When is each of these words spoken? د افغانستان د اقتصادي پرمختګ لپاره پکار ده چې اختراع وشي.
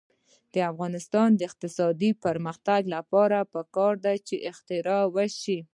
د 0.53 0.55
افغانستان 0.71 1.29
د 1.35 1.41
اقتصادي 1.49 2.11
پرمختګ 2.23 2.81
لپاره 2.95 3.37
پکار 3.53 3.93
ده 4.05 4.13
چې 4.27 4.35
اختراع 4.49 5.03
وشي. 5.15 5.59